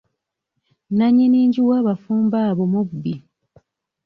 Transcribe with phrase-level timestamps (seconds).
[0.97, 3.13] Nannyini nju w'abafumbo abo mubbi.